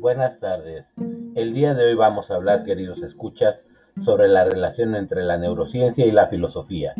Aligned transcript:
Buenas 0.00 0.38
tardes. 0.38 0.94
El 1.34 1.54
día 1.54 1.74
de 1.74 1.86
hoy 1.86 1.96
vamos 1.96 2.30
a 2.30 2.36
hablar, 2.36 2.62
queridos 2.62 3.02
escuchas, 3.02 3.66
sobre 4.00 4.28
la 4.28 4.44
relación 4.44 4.94
entre 4.94 5.24
la 5.24 5.38
neurociencia 5.38 6.06
y 6.06 6.12
la 6.12 6.28
filosofía. 6.28 6.94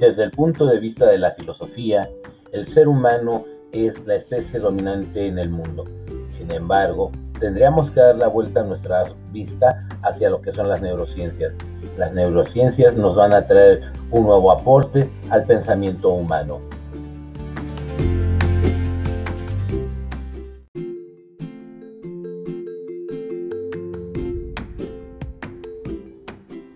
Desde 0.00 0.22
el 0.22 0.30
punto 0.30 0.64
de 0.64 0.80
vista 0.80 1.04
de 1.04 1.18
la 1.18 1.32
filosofía, 1.32 2.08
el 2.52 2.66
ser 2.66 2.88
humano 2.88 3.44
es 3.72 4.02
la 4.06 4.14
especie 4.14 4.60
dominante 4.60 5.26
en 5.26 5.38
el 5.38 5.50
mundo. 5.50 5.84
Sin 6.24 6.50
embargo, 6.50 7.12
tendríamos 7.40 7.90
que 7.90 8.00
dar 8.00 8.16
la 8.16 8.28
vuelta 8.28 8.60
a 8.60 8.64
nuestra 8.64 9.04
vista 9.32 9.86
hacia 10.02 10.30
lo 10.30 10.40
que 10.40 10.52
son 10.52 10.68
las 10.68 10.80
neurociencias. 10.80 11.58
Las 11.96 12.12
neurociencias 12.12 12.96
nos 12.96 13.16
van 13.16 13.32
a 13.32 13.46
traer 13.46 13.82
un 14.10 14.24
nuevo 14.24 14.50
aporte 14.50 15.08
al 15.30 15.44
pensamiento 15.44 16.10
humano. 16.10 16.60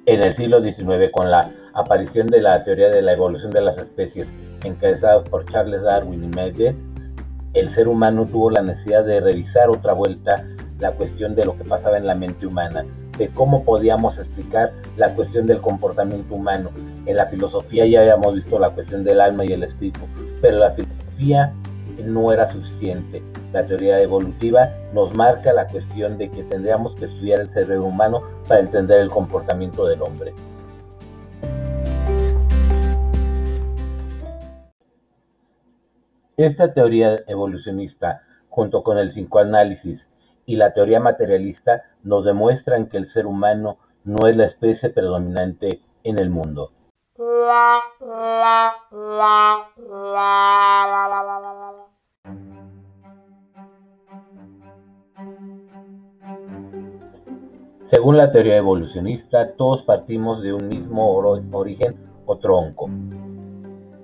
En 0.06 0.22
el 0.22 0.32
siglo 0.32 0.62
XIX, 0.62 1.10
con 1.12 1.30
la 1.30 1.52
aparición 1.74 2.28
de 2.28 2.40
la 2.40 2.64
teoría 2.64 2.88
de 2.88 3.02
la 3.02 3.12
evolución 3.12 3.50
de 3.50 3.60
las 3.60 3.76
especies, 3.76 4.34
encabezada 4.64 5.22
por 5.22 5.44
Charles 5.44 5.82
Darwin 5.82 6.24
y 6.24 6.28
Mendel, 6.28 6.74
el 7.58 7.70
ser 7.70 7.88
humano 7.88 8.26
tuvo 8.26 8.50
la 8.50 8.62
necesidad 8.62 9.04
de 9.04 9.20
revisar 9.20 9.70
otra 9.70 9.92
vuelta 9.92 10.44
la 10.78 10.92
cuestión 10.92 11.34
de 11.34 11.44
lo 11.44 11.56
que 11.56 11.64
pasaba 11.64 11.96
en 11.96 12.06
la 12.06 12.14
mente 12.14 12.46
humana, 12.46 12.84
de 13.16 13.28
cómo 13.28 13.64
podíamos 13.64 14.18
explicar 14.18 14.72
la 14.96 15.14
cuestión 15.14 15.46
del 15.46 15.60
comportamiento 15.60 16.34
humano. 16.34 16.70
En 17.04 17.16
la 17.16 17.26
filosofía 17.26 17.86
ya 17.86 18.00
habíamos 18.00 18.36
visto 18.36 18.58
la 18.58 18.70
cuestión 18.70 19.02
del 19.02 19.20
alma 19.20 19.44
y 19.44 19.52
el 19.52 19.64
espíritu, 19.64 20.00
pero 20.40 20.58
la 20.58 20.70
filosofía 20.70 21.52
no 22.04 22.32
era 22.32 22.48
suficiente. 22.48 23.22
La 23.52 23.66
teoría 23.66 24.00
evolutiva 24.00 24.68
nos 24.94 25.14
marca 25.14 25.52
la 25.52 25.66
cuestión 25.66 26.16
de 26.16 26.30
que 26.30 26.44
tendríamos 26.44 26.94
que 26.94 27.06
estudiar 27.06 27.40
el 27.40 27.50
cerebro 27.50 27.86
humano 27.86 28.22
para 28.46 28.60
entender 28.60 29.00
el 29.00 29.10
comportamiento 29.10 29.84
del 29.86 30.02
hombre. 30.02 30.32
Esta 36.38 36.72
teoría 36.72 37.24
evolucionista, 37.26 38.22
junto 38.48 38.84
con 38.84 38.96
el 38.96 39.08
psicoanálisis 39.08 40.08
y 40.46 40.54
la 40.54 40.72
teoría 40.72 41.00
materialista, 41.00 41.82
nos 42.04 42.24
demuestran 42.24 42.86
que 42.86 42.96
el 42.96 43.06
ser 43.06 43.26
humano 43.26 43.78
no 44.04 44.28
es 44.28 44.36
la 44.36 44.44
especie 44.44 44.90
predominante 44.90 45.82
en 46.04 46.20
el 46.20 46.30
mundo. 46.30 46.70
Según 57.80 58.16
la 58.16 58.30
teoría 58.30 58.58
evolucionista, 58.58 59.56
todos 59.56 59.82
partimos 59.82 60.40
de 60.40 60.52
un 60.52 60.68
mismo 60.68 61.16
origen 61.16 61.96
o 62.26 62.38
tronco 62.38 62.88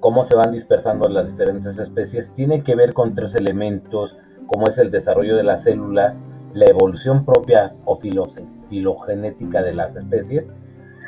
cómo 0.05 0.25
se 0.25 0.35
van 0.35 0.53
dispersando 0.53 1.09
las 1.09 1.31
diferentes 1.31 1.79
especies 1.79 2.31
tiene 2.35 2.63
que 2.63 2.75
ver 2.75 2.93
con 2.93 3.15
tres 3.15 3.35
elementos, 3.37 4.19
como 4.47 4.69
es 4.69 4.77
el 4.77 4.91
desarrollo 4.91 5.35
de 5.35 5.45
la 5.45 5.57
célula, 5.57 6.15
la 6.53 6.67
evolución 6.67 7.25
propia 7.25 7.75
o 7.87 7.99
filogenética 7.99 9.63
de 9.63 9.73
las 9.73 9.97
especies 9.97 10.53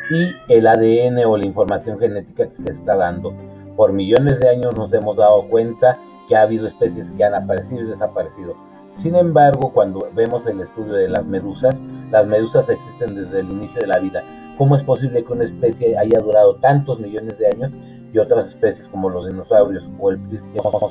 y 0.09 0.33
el 0.49 0.67
ADN 0.67 1.27
o 1.27 1.37
la 1.37 1.45
información 1.45 1.99
genética 1.99 2.49
que 2.49 2.57
se 2.57 2.73
está 2.73 2.97
dando. 2.97 3.35
Por 3.77 3.93
millones 3.93 4.41
de 4.41 4.49
años 4.49 4.75
nos 4.75 4.91
hemos 4.95 5.19
dado 5.19 5.47
cuenta 5.51 5.99
que 6.27 6.35
ha 6.35 6.41
habido 6.41 6.67
especies 6.67 7.11
que 7.11 7.23
han 7.23 7.35
aparecido 7.35 7.83
y 7.83 7.89
desaparecido. 7.89 8.56
Sin 8.93 9.15
embargo, 9.15 9.75
cuando 9.75 10.09
vemos 10.15 10.47
el 10.47 10.59
estudio 10.62 10.95
de 10.95 11.11
las 11.11 11.27
medusas, 11.27 11.83
las 12.11 12.27
medusas 12.27 12.71
existen 12.71 13.15
desde 13.15 13.41
el 13.41 13.51
inicio 13.51 13.83
de 13.83 13.89
la 13.89 13.99
vida. 13.99 14.25
¿Cómo 14.56 14.75
es 14.75 14.83
posible 14.83 15.23
que 15.23 15.35
una 15.35 15.45
especie 15.45 15.99
haya 15.99 16.19
durado 16.21 16.56
tantos 16.56 16.99
millones 16.99 17.39
de 17.39 17.49
años 17.49 17.73
otras 18.19 18.49
especies 18.49 18.88
como 18.88 19.10
los 19.10 19.27
dinosaurios 19.27 19.91
o 19.99 20.10
el 20.10 20.21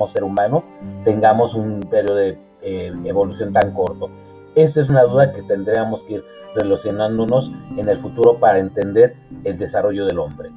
ser 0.06 0.24
humano 0.24 0.64
tengamos 1.04 1.54
un 1.54 1.80
periodo 1.80 2.16
de 2.16 2.38
eh, 2.62 2.92
evolución 3.04 3.52
tan 3.52 3.72
corto. 3.72 4.10
Esta 4.54 4.80
es 4.80 4.88
una 4.88 5.02
duda 5.02 5.32
que 5.32 5.42
tendríamos 5.42 6.02
que 6.04 6.14
ir 6.14 6.24
relacionándonos 6.54 7.52
en 7.76 7.88
el 7.88 7.98
futuro 7.98 8.38
para 8.38 8.58
entender 8.58 9.14
el 9.44 9.58
desarrollo 9.58 10.06
del 10.06 10.18
hombre. 10.18 10.50